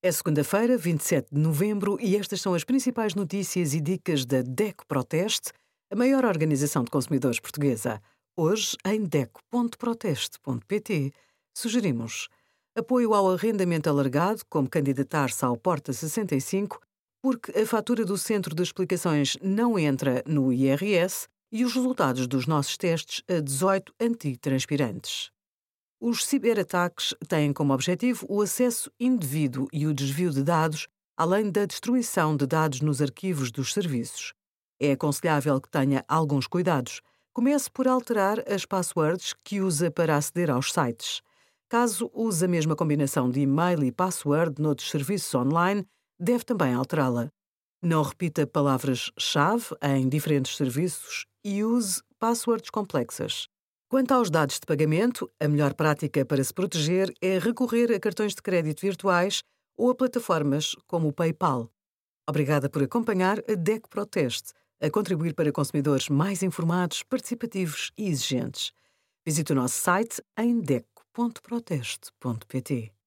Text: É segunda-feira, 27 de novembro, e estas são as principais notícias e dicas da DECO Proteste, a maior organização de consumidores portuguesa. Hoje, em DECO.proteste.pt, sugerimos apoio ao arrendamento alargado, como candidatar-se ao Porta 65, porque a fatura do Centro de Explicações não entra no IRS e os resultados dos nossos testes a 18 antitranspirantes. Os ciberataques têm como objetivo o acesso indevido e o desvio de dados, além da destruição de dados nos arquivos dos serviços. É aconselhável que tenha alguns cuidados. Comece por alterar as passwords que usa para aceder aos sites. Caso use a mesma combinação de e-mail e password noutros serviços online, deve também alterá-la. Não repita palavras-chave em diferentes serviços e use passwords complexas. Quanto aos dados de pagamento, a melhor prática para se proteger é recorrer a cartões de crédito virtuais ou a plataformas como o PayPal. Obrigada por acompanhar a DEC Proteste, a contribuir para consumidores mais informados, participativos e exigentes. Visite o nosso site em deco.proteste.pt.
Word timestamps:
É 0.00 0.12
segunda-feira, 0.12 0.78
27 0.78 1.34
de 1.34 1.40
novembro, 1.40 1.98
e 2.00 2.14
estas 2.14 2.40
são 2.40 2.54
as 2.54 2.62
principais 2.62 3.16
notícias 3.16 3.74
e 3.74 3.80
dicas 3.80 4.24
da 4.24 4.42
DECO 4.42 4.86
Proteste, 4.86 5.50
a 5.90 5.96
maior 5.96 6.24
organização 6.24 6.84
de 6.84 6.90
consumidores 6.90 7.40
portuguesa. 7.40 8.00
Hoje, 8.36 8.76
em 8.84 9.02
DECO.proteste.pt, 9.02 11.12
sugerimos 11.52 12.28
apoio 12.76 13.12
ao 13.12 13.32
arrendamento 13.32 13.90
alargado, 13.90 14.42
como 14.48 14.70
candidatar-se 14.70 15.44
ao 15.44 15.56
Porta 15.56 15.92
65, 15.92 16.78
porque 17.20 17.50
a 17.58 17.66
fatura 17.66 18.04
do 18.04 18.16
Centro 18.16 18.54
de 18.54 18.62
Explicações 18.62 19.36
não 19.42 19.76
entra 19.76 20.22
no 20.24 20.52
IRS 20.52 21.26
e 21.50 21.64
os 21.64 21.74
resultados 21.74 22.28
dos 22.28 22.46
nossos 22.46 22.76
testes 22.76 23.24
a 23.28 23.40
18 23.40 23.92
antitranspirantes. 24.00 25.32
Os 26.00 26.24
ciberataques 26.24 27.12
têm 27.26 27.52
como 27.52 27.72
objetivo 27.72 28.24
o 28.28 28.40
acesso 28.40 28.88
indevido 29.00 29.66
e 29.72 29.84
o 29.84 29.92
desvio 29.92 30.30
de 30.30 30.44
dados, 30.44 30.86
além 31.16 31.50
da 31.50 31.66
destruição 31.66 32.36
de 32.36 32.46
dados 32.46 32.80
nos 32.80 33.02
arquivos 33.02 33.50
dos 33.50 33.72
serviços. 33.72 34.32
É 34.80 34.92
aconselhável 34.92 35.60
que 35.60 35.68
tenha 35.68 36.04
alguns 36.06 36.46
cuidados. 36.46 37.00
Comece 37.32 37.68
por 37.68 37.88
alterar 37.88 38.38
as 38.48 38.64
passwords 38.64 39.34
que 39.42 39.60
usa 39.60 39.90
para 39.90 40.16
aceder 40.16 40.50
aos 40.50 40.72
sites. 40.72 41.20
Caso 41.68 42.08
use 42.14 42.44
a 42.44 42.48
mesma 42.48 42.76
combinação 42.76 43.28
de 43.28 43.40
e-mail 43.40 43.82
e 43.82 43.90
password 43.90 44.62
noutros 44.62 44.90
serviços 44.90 45.34
online, 45.34 45.84
deve 46.18 46.44
também 46.44 46.74
alterá-la. 46.74 47.28
Não 47.82 48.02
repita 48.02 48.46
palavras-chave 48.46 49.66
em 49.82 50.08
diferentes 50.08 50.56
serviços 50.56 51.26
e 51.44 51.64
use 51.64 52.00
passwords 52.20 52.70
complexas. 52.70 53.48
Quanto 53.90 54.12
aos 54.12 54.28
dados 54.28 54.60
de 54.60 54.66
pagamento, 54.66 55.30
a 55.40 55.48
melhor 55.48 55.72
prática 55.72 56.22
para 56.22 56.44
se 56.44 56.52
proteger 56.52 57.10
é 57.22 57.38
recorrer 57.38 57.90
a 57.90 57.98
cartões 57.98 58.34
de 58.34 58.42
crédito 58.42 58.82
virtuais 58.82 59.42
ou 59.78 59.88
a 59.88 59.94
plataformas 59.94 60.76
como 60.86 61.08
o 61.08 61.12
PayPal. 61.12 61.72
Obrigada 62.28 62.68
por 62.68 62.82
acompanhar 62.82 63.38
a 63.50 63.54
DEC 63.54 63.88
Proteste, 63.88 64.52
a 64.78 64.90
contribuir 64.90 65.32
para 65.32 65.50
consumidores 65.50 66.10
mais 66.10 66.42
informados, 66.42 67.02
participativos 67.02 67.90
e 67.96 68.08
exigentes. 68.08 68.72
Visite 69.24 69.52
o 69.52 69.56
nosso 69.56 69.76
site 69.76 70.22
em 70.36 70.60
deco.proteste.pt. 70.60 72.97